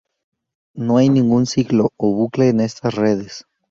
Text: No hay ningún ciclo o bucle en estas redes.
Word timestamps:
No 0.73 0.97
hay 0.97 1.09
ningún 1.09 1.45
ciclo 1.45 1.91
o 1.97 2.11
bucle 2.15 2.49
en 2.49 2.59
estas 2.61 2.95
redes. 2.95 3.45